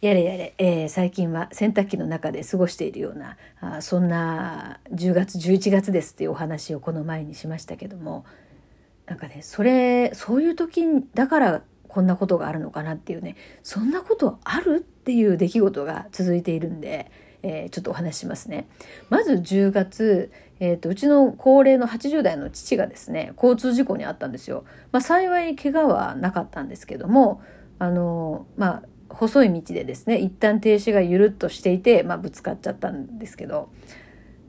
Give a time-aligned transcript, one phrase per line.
[0.00, 8.24] やれやれ、えー、最近は洗濯機の中で過ごしているようなあそんな10月11月ですっていうお話をこの前にしましたけども
[9.06, 10.82] なんかねそれそういう時
[11.14, 13.34] だからこんなことがあるのかなっていうね
[13.64, 17.10] そんなことあるっていう出来事が続いているんで、
[17.42, 18.68] えー、ちょっとお話しますね。
[19.08, 20.30] まず10月、
[20.60, 24.64] えーと、うちの高齢の80代の父がですね交通事故に遭ったんですよ。
[24.92, 27.40] まあ、幸い怪我はなかったんですけども
[27.78, 33.70] あのまあ細い道でですね一旦停止がゆるっとしていて、まあ、ぶつかっちゃったんですけど。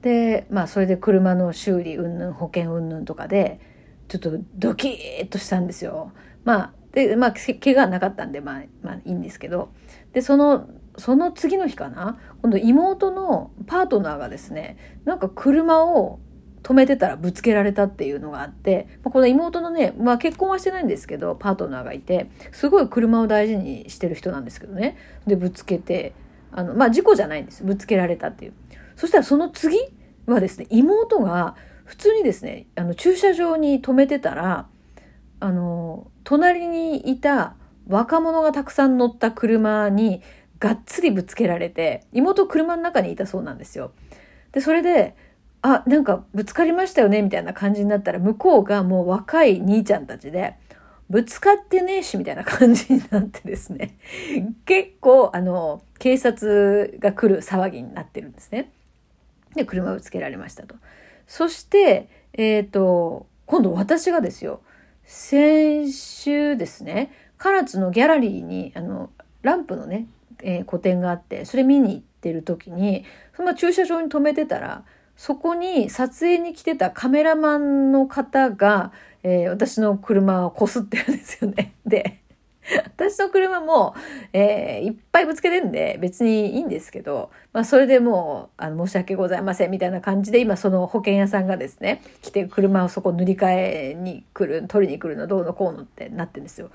[0.02, 3.60] でまあそれで車の修理云々保険云々とかで
[4.08, 6.14] ちょっとドキッとしたんですよ。
[6.46, 9.72] まあでまあ怪我なかったんでまあまあいいんですけど。
[10.14, 12.18] でそのその次の日かな？
[12.42, 16.20] 今度妹のパートナーがですねなんか車を
[16.64, 24.98] 止めてたらぶつけられたっていうのがあって、まあ、この妹のね、まあ結婚はしてないんですけど、パートナーがいて、すごい車を大事にしてる人なんですけどね。
[25.26, 26.14] で、ぶつけて、
[26.52, 27.64] あの、まあ事故じゃないんです。
[27.64, 28.54] ぶつけられたっていう。
[28.96, 29.78] そしたらその次
[30.26, 34.68] はですね、妹が普通にですね、あの駐車場に止めてたら、
[35.40, 37.56] あの、隣にいた
[37.88, 40.22] 若者がたくさん乗った車に
[40.60, 43.94] がっつりぶつけられて、妹車の中にいたそうなんですよ。
[44.52, 45.16] で、それで、
[45.62, 50.56] あ、なんかぶつかりましたよねみたいな感じになったら、向こうがもう若い兄ちゃんたちで、
[51.10, 53.98] ぶつかってねえしみたいな感じになってですね、
[54.66, 58.72] 結構、あの、警察が来る騒ぎになってるんですね。
[59.56, 60.76] で、車ぶつけられましたと。
[61.26, 64.62] そして、えっ、ー、と、今度私がですよ、
[65.04, 69.10] 先週ですね、唐津のギャラリーに、あの、
[69.42, 70.06] ランプのね、
[70.44, 73.04] えー、個展があって、それ見に行ってる時に、
[73.36, 74.84] その駐車場に止めてたら、
[75.20, 81.74] そこに撮影に来てたカメラマンの方が、えー、私の車をこすってるんですよね。
[81.86, 82.20] で、
[82.86, 83.96] 私の車も、
[84.32, 93.50] えー、いっぱいぶつけてんで別にいいんですけど、まあそれでもう、あの、申し訳ございませんみたいな感じで今その保険屋さんがですね、来て車をそこ塗り替
[93.92, 96.70] えに来る、取りに来るのどうのこうのってなってるんですよ。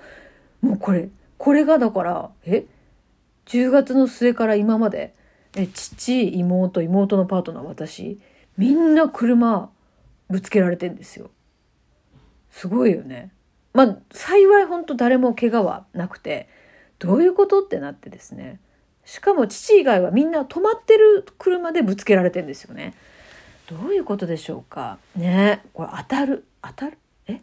[0.60, 1.08] もうこれ、
[1.38, 2.66] これがだから、え
[3.46, 5.14] ?10 月の末から今まで、
[5.56, 8.18] え、父、妹、妹のパートナー、私、
[8.56, 9.70] みんな車
[10.28, 11.30] ぶつけられてんですよ。
[12.50, 13.30] すごいよね。
[13.72, 16.48] まあ、幸い本当誰も怪我はなくて、
[16.98, 18.60] どういうことってなってですね。
[19.04, 22.94] しかも父以外はみんな止まってる車でぶつけられてんですよね。
[23.68, 24.98] どういうことでしょうか。
[25.16, 26.98] ねこれ当たる、当たる？
[27.26, 27.40] え？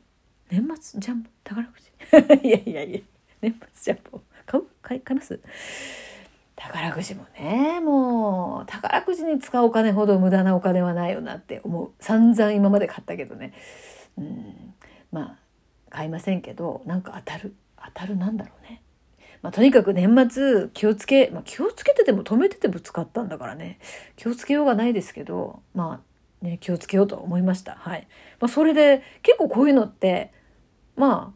[0.49, 1.29] 年末ジャンボ？
[1.43, 1.91] 宝くじ？
[2.47, 2.99] いやいやいや、
[3.41, 4.63] 年末ジャンボ買う？
[4.81, 5.39] 買い、買います？
[6.63, 11.91] 宝くじもね、もう、宝くじに使うお金ほど無駄なお金はないよなって思う。
[11.99, 13.53] 散々今まで買ったけどね。
[14.17, 14.73] うん、
[15.11, 15.39] まあ、
[15.89, 17.55] 買いませんけど、なんか当たる。
[17.83, 18.83] 当たるなんだろうね。
[19.41, 23.79] まあ、とにかく年末気をつけ、まあ、気をつけてても止めててぶつかったんだからね。
[24.15, 26.03] 気をつけようがないですけど、ま
[26.41, 27.75] あ、ね、気をつけようと思いました。
[27.79, 28.07] はい。
[28.39, 30.31] まあ、それで、結構こういうのって、
[30.95, 31.33] ま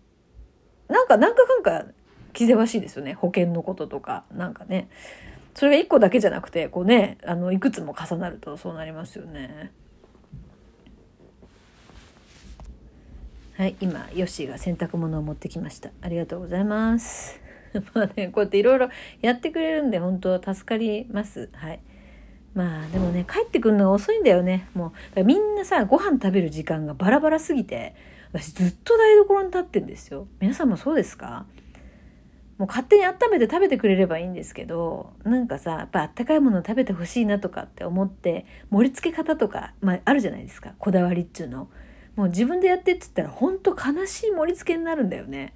[0.90, 1.86] あ、なんか、なんかかんか
[2.36, 3.14] 気ぜわしいですよね。
[3.16, 4.90] 保険のこととか、なんかね。
[5.56, 9.72] それが1個だけじゃなくて、こうね、あの、いくつも重なるとそうなりますよね。
[13.58, 15.90] はい、今、ヨッシーが洗濯物を持ってきました。
[16.02, 17.40] ありがとうございます。
[17.96, 18.90] まあね、こうやっていろいろ
[19.22, 21.50] やってくれるんで、本当助かります。
[21.54, 21.80] はい。
[22.54, 24.68] まあでもね、帰ってくるのが遅いんだよね。
[24.74, 27.96] もう、みんなさ、ご飯食べる時間がバラバラすぎて、
[28.34, 30.28] 私ずっと台所に立ってんですよ。
[30.42, 31.46] 皆さんもそうですか？
[32.58, 40.74] もう勝手に温めて食べてくれればいいんですけどなんかさやっぱあったかいもの食べてほしいなとかって思って盛り付け方とか、まあ、あるじゃないですか。
[40.80, 41.68] こだわりっちゅうの。
[42.16, 45.54] もう自分でやってっつったら本当悲しい盛り付けになるんだよね、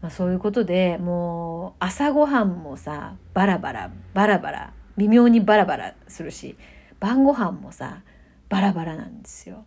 [0.00, 6.56] まあ、そういうことでもう朝ごはんもさバラバラバラバラ微妙にバラバラするし
[6.98, 8.02] 晩ご飯もさ
[8.48, 9.64] バラバラなんですよ。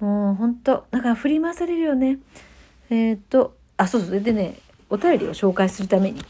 [0.00, 2.18] もう本当だから振り回されるよね。
[2.90, 4.56] えー、っとあそうそうでね
[4.90, 6.20] お便りを紹介するために、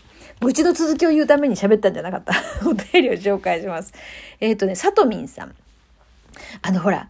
[0.41, 2.34] もう一度続きを言うために喋ったんじゃなかった。
[2.68, 3.92] お便りを紹介します。
[4.41, 5.54] えっ、ー、とね、さとみんさん。
[6.62, 7.09] あのほら、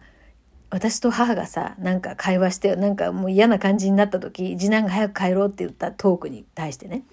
[0.69, 7.03] 私と母がさ、なんか会話して、なんかもう嫌な感じになった時、次男が早く帰ろうって言ったトークに対してね。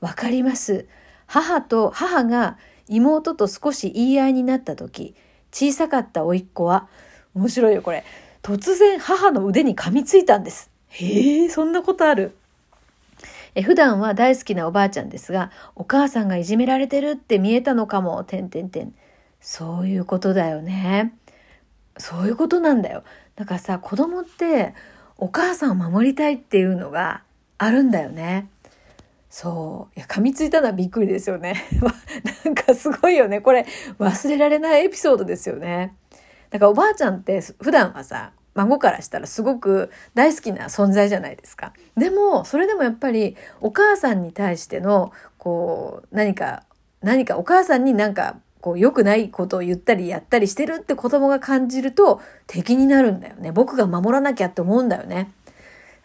[0.00, 0.86] わかります。
[1.26, 5.14] 母と、母が妹と少し言い合いになった時、
[5.52, 6.88] 小さかった甥っ子は、
[7.34, 8.04] 面白いよこれ。
[8.42, 10.70] 突然母の腕に噛みついたんです。
[10.88, 12.36] へえ、そんなことある。
[13.54, 18.94] え普段は大好きなおばあちゃんですが、お母さんがいじめられてるって見えたのかも、てんてんてん。
[19.40, 21.14] そういうことだよね。
[21.96, 23.04] そういうことなんだよ。
[23.36, 24.74] だからさ、子供って
[25.16, 27.22] お母さんを守りたいっていうのが
[27.58, 28.48] あるんだよね。
[29.30, 29.98] そう。
[29.98, 31.64] いや、噛みついたのはびっくりですよね。
[32.44, 33.40] なんかすごいよね。
[33.40, 33.66] これ、
[33.98, 35.94] 忘れられないエピソードですよね。
[36.50, 41.72] だからおばあちゃんって普段はさ、孫からしたらすごく大好きな存在じゃないですか。
[41.96, 46.62] でも、それでもやっぱりお母さんに対しての、こう、何か、
[47.02, 53.52] 何かお母さんになんか、こう、良くないことを言ったりやったりしてるって子供が感じると敵になるんだよね。
[53.52, 55.30] 僕が守らなきゃって思うんだよね。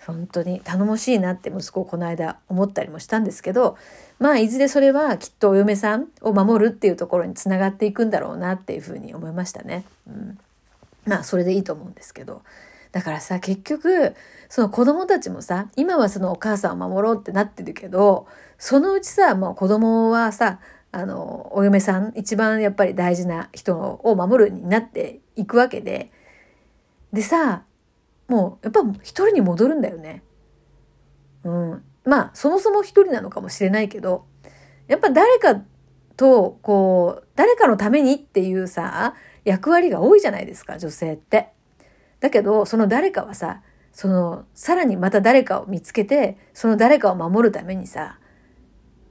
[0.09, 3.77] 本当に頼もしいなって息子をこの間思ったりもしたんですけど
[4.17, 9.83] まあいずれそれはきっとお嫁さんを守るっていうところにつながっていくんだろうなっていうふうに思いましたね。
[10.07, 10.39] うん、
[11.05, 12.43] まあそれでいいと思うんですけど
[12.91, 14.15] だからさ結局
[14.49, 20.59] その子供たちもさ今はそのお母さんを守ろうってなってるけどそのうちさもう子供はさ
[20.91, 26.11] あのお嫁さん一番やっぱり大事な人を守るになっていくわけで
[27.13, 27.63] でさ
[28.27, 30.21] もうやっぱ一人に戻るんだよね。
[31.43, 31.83] うん。
[32.05, 34.25] まあそもそも一人なのかもしれないけど
[34.87, 35.61] やっぱ誰か
[36.15, 39.15] とこう誰かのためにっていうさ
[39.49, 41.49] 役割が多いじゃないですか女性って。
[42.19, 43.61] だけどその誰かはさ
[43.91, 48.19] そのさらにまた誰かを見つけてその誰かを守るためにさ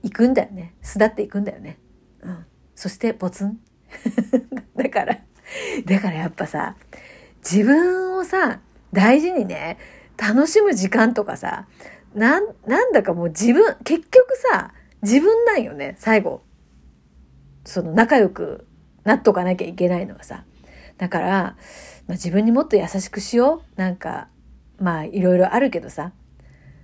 [0.02, 1.79] 行くんだよね巣立っていくんだよね。
[2.23, 3.61] うん、そしてポツン
[4.76, 5.19] だから
[5.87, 6.76] だからやっぱさ
[7.43, 8.61] 自分をさ
[8.93, 9.79] 大事にね、
[10.17, 11.67] 楽しむ時間とかさ、
[12.14, 16.43] な、なんだかもう自分、結局さ、自分なんよね、最後。
[17.64, 18.67] その仲良く
[19.08, 20.44] なっとかなきゃいけないのはさ。
[20.99, 23.81] だから、まあ、自分にもっと優しくしよう。
[23.81, 24.28] なんか、
[24.78, 26.12] まあいろいろあるけどさ、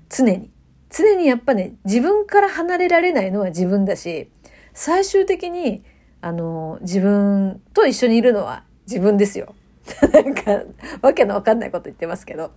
[0.09, 0.51] 常に。
[0.89, 4.31] 常にやっぱね、自分から離れられないのは自分だし、
[4.73, 5.85] 最終的に、
[6.23, 9.55] あの、自分と一緒にいるのは自分ですよ。
[10.15, 10.63] なんか、
[11.03, 12.53] わけのわかんないこと言ってますけど。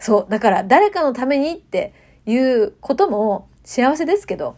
[0.00, 0.26] そう。
[0.28, 1.92] だから、誰かのためにって
[2.26, 4.56] いうことも幸せですけど、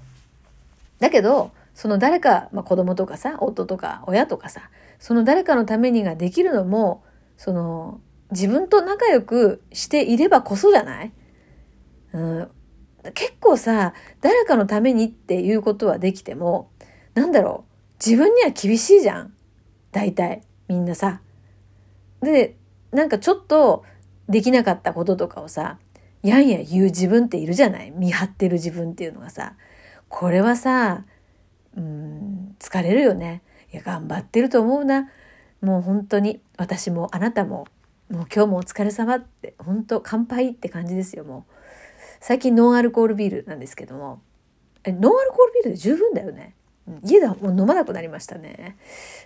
[1.01, 7.05] だけど、その誰か、まあ、子供とかさ、夫とか親とかさ、その誰かのためにができるのも、
[7.37, 8.01] その、
[8.33, 11.13] 自分と仲良くしていればこそじゃない？
[12.15, 12.51] うん。
[13.15, 16.69] 結構さ、誰かのためにっていうことはできても、
[17.15, 19.33] なんだろう、自分には厳しいじゃん。
[19.93, 21.21] 大体、みんなさ。
[22.23, 22.57] で、
[22.91, 23.85] なんかちょっと
[24.29, 25.79] できなかったこととかをさ、
[26.25, 27.93] やんや言う自分っているじゃない？
[27.93, 29.55] 見張ってる自分っていうのがさ、
[30.09, 31.05] これはさ、
[31.79, 33.43] うん、疲れるよね。
[33.73, 35.09] いや、頑張ってると思うな。
[35.61, 37.67] もう本当に、私もあなたも、
[38.11, 41.53] もう今日もお疲れ様って、本当乾杯って感じですよ、もう。
[42.21, 44.21] 最近ノンアルコールビールなんですけども、
[44.85, 46.55] え、ノンアルコールビールで十分だよね。
[47.05, 48.77] 家ではもう飲まなくなりましたね。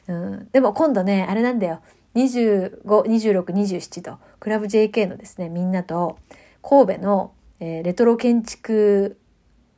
[0.08, 1.80] うん、でも今度ね、あれなんだよ。
[2.16, 6.18] 25、26、27と、クラブ JK のですね、みんなと、
[6.62, 9.18] 神戸の、えー、レトロ建築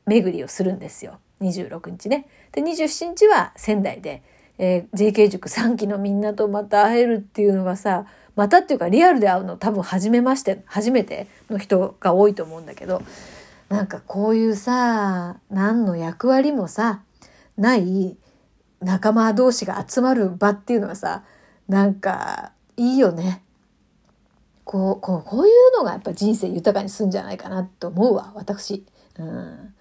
[0.05, 1.19] 巡りをするんですよ。
[1.41, 2.27] 26日ね。
[2.51, 4.23] で、27日は仙台で、
[4.57, 8.05] えー、JK 塾3期のみんなとまた会えるっていうのがさ、
[8.35, 13.01] またっていうかリアルで会うの多分初めまして、初めての人が多いと思うんだけど、
[13.69, 17.01] なんかこういうさ、何の役割もさ、
[17.57, 18.17] ない
[18.81, 21.23] 仲間同士が集まる場っていうのはさ、
[21.67, 23.41] なんかいいよね。
[24.63, 28.85] こう、こう、こういうのがやっぱ人生豊かにするんじゃないかなと思うわ、私。
[29.17, 29.74] うん。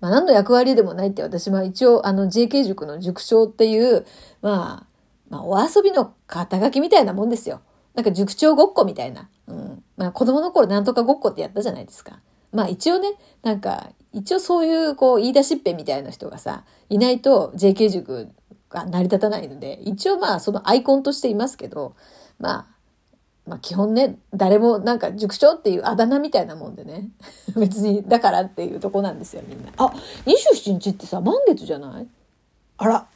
[0.00, 4.06] まあ何の役割でもないって私は一応あの JK 塾の塾長っていう、
[4.42, 4.86] まあ、
[5.30, 7.60] まあお遊びの肩書きみたいなもんですよ。
[7.94, 9.28] なんか塾長ごっこみたいな。
[9.46, 9.82] うん。
[9.96, 12.20] まあ子供の頃なんとかごっこってやったじゃないですか。
[12.52, 18.30] まあ一応ね、なんか、一応そういうこう言い出しっぺみたいな人がさ、いないと JK 塾
[18.70, 21.96] が成り立たないので、一応まあそのアイコンとしていますけど、
[22.38, 22.66] まあ、
[23.46, 27.08] まあ基本ね、誰もなんか塾長っていうあだ名みたいなもんでね、
[27.56, 29.70] 別にだからっていうとこなんですよみんな。
[29.76, 29.92] あ、
[30.26, 32.08] 27日ってさ、満月じゃない？
[32.78, 33.06] あら、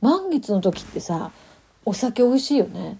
[0.00, 1.30] 満月の時ってさ、
[1.84, 2.98] お酒美味しいよね。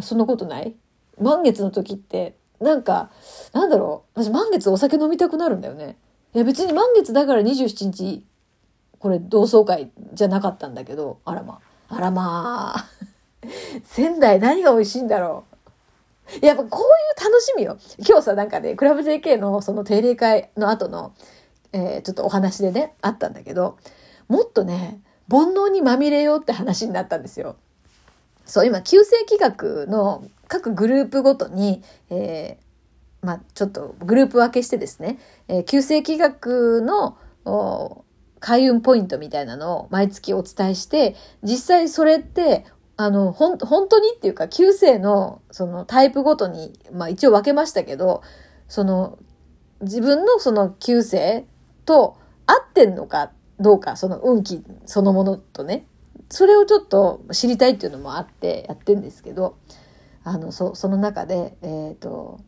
[0.00, 0.74] そんなことない？
[1.20, 3.10] 満月の時って、なんか、
[3.52, 4.22] なんだろう？
[4.22, 5.96] 私満月お酒飲みたくなるんだよね。
[6.34, 8.24] いや別に満月だから27日
[8.98, 11.58] これ同窓会じゃなかったんだけど、あらま
[11.90, 12.84] あ、あらまあ。
[13.84, 15.51] 仙台何が美味しいんだろう？
[16.40, 17.78] やっぱこういう楽しみよ。
[17.98, 21.14] 今日さ、なんかね、クラブ JK のその定例会の後の、
[21.72, 23.78] えー、ちょっとお話でね、あったんだけど、
[24.28, 25.00] もっとね、
[25.30, 27.56] 煩悩にまみれようって話になったんですよ。
[28.46, 37.16] そう、今、旧世企画の各グループごとに、えー、まあ、ちょっとグループ分けしてですね、えー、旧世企画の
[38.40, 42.64] 開運ポイントみたいなのを毎月お伝えして、実際それって、
[43.04, 48.22] あの、ほん、本当にっていうか、旧世の、そのタイプごとに、まあ一応分けましたけど、
[48.68, 49.18] その、
[49.80, 51.44] 自分のその旧世
[51.84, 52.16] と
[52.46, 55.86] 合ってんのかどうか、その運気そのものとね、
[56.30, 59.56] それをちょっと知りたいっていうのもあってやってんですけど、
[60.22, 62.40] あの、そその中で、えっ、ー、と、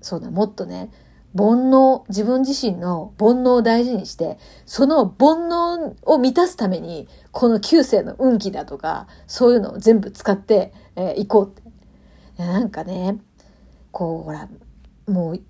[0.00, 0.90] そうだ、もっとね、
[1.36, 11.62] 煩悩、自分自身の煩悩を大事にして、その煩悩を満たすために、この旧世の運気だとか、そういうのを全部使ってい、えー、こうって。
[12.36, 13.18] なんかね、
[13.90, 14.48] こう、ほら、
[15.06, 15.40] もう、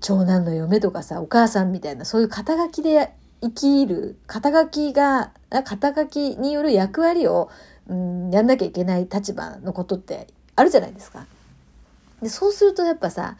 [0.00, 5.32] 長男の嫁とかさ、お母さんみたいな、そういう肩書きで生きる、肩書きが、
[5.64, 7.50] 肩書きによる役割を、
[7.88, 11.26] うん、やんなきゃいけない立場のことってあるじゃないですか。
[12.22, 13.36] で、そうするとやっぱさ、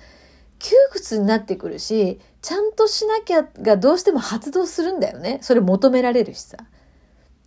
[0.61, 5.39] 窮屈になってくるし、ちゃんとしなきゃがどうしても発動するんだよね。
[5.43, 6.59] それ求められるしさ。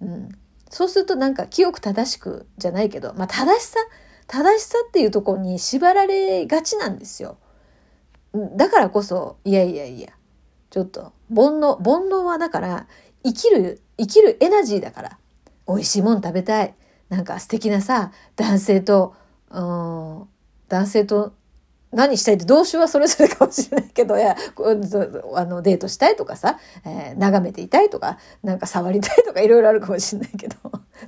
[0.01, 0.29] うん。
[0.70, 3.79] そうするとなんか清く正しくじゃないけど、まあ正しさ、
[4.27, 7.38] 正しさっていうところに縛られがちなんですよ。
[8.58, 10.10] だからこそ、いやいやいや、
[10.72, 12.88] ちょっと、煩悩、煩悩はだから、
[13.24, 15.17] 生きる、生きるエナジーだから、
[15.67, 16.74] 美味しいもん食べたい。
[17.10, 19.13] なんか素敵なさ、男性と、
[19.51, 20.27] うん、
[20.67, 21.34] 男性と
[21.94, 24.36] 何したいって動詞はそれぞれかもしれないけど、 いや、
[25.36, 30.56] あの、デートしたいとかさ、えー、眺めていたいとか、なんか触りたいとかいろいろあるかもしれないけど、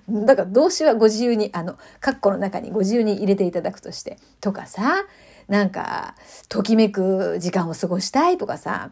[0.25, 5.06] だから動詞はご自由に、あの、カッコの中にご自由に入れていただくとして、とかさ、
[5.48, 6.15] なんか、
[6.50, 8.92] ときめく時間を過ごしたいとかさ、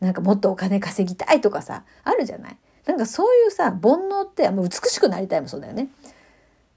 [0.00, 2.56] なんかもっとお金稼ぎたいとかさ、あるじゃない
[2.86, 5.88] なんかそういうさ、煩悩って、もう美しくなりたいもそうだよね。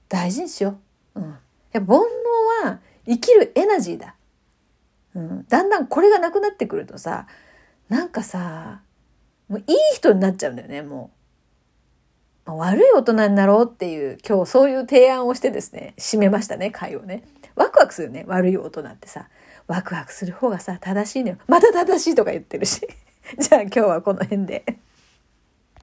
[0.08, 0.78] 大事にしよ
[1.16, 1.20] う。
[1.20, 1.26] うん。
[1.26, 1.28] い
[1.72, 4.14] や煩悩は生きるエナジーだ。
[5.16, 5.46] うん。
[5.48, 7.26] だんだんこれがなくなってくるとさ、
[7.88, 8.82] なんかさ、
[9.48, 11.10] もういい人になっちゃうんだよね、も
[12.46, 12.52] う。
[12.52, 17.24] 悪い大人になろうっていう、今日そういう提案をしてですね、締めましたね、会をね。
[17.56, 19.28] ワクワクするね、悪い大人ってさ。
[19.66, 21.38] ワクワクする方がさ、正しいのよ。
[21.48, 22.86] また正しいとか言ってるし。
[23.38, 24.64] じゃあ今日はこの辺で。